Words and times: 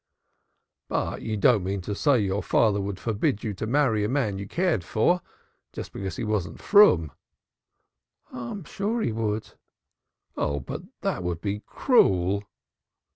"But 0.87 1.21
you 1.21 1.37
don't 1.37 1.63
mean 1.63 1.81
to 1.81 1.93
say 1.93 2.17
your 2.21 2.41
father 2.41 2.81
would 2.81 2.97
forbid 2.99 3.43
you 3.43 3.53
to 3.53 3.67
marry 3.67 4.03
a 4.03 4.09
man 4.09 4.39
you 4.39 4.47
cared 4.47 4.83
for, 4.83 5.21
just 5.73 5.93
because 5.93 6.15
he 6.15 6.23
wasn't 6.23 6.59
froom?" 6.59 7.11
"I'm 8.31 8.63
sure 8.63 9.01
he 9.01 9.11
would." 9.11 9.53
"But 10.35 10.81
that 11.01 11.21
would 11.23 11.39
be 11.39 11.61
cruel." 11.67 12.43